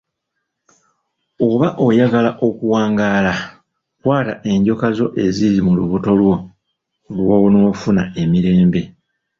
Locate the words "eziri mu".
5.23-5.71